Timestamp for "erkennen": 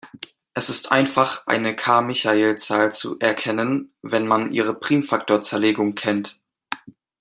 3.19-3.93